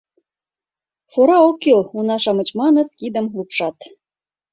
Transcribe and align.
—Фора 1.11 1.37
ок 1.47 1.55
кӱл,— 1.63 1.81
уна-шамыч 1.97 2.49
маныт, 2.59 2.89
кидым 2.99 3.25
лупшат. 3.37 3.77